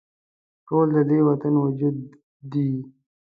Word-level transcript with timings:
ټول 0.67 0.87
د 0.95 0.97
دې 1.09 1.19
وطن 1.27 1.53
وجود 1.63 1.95
دي 2.51 2.69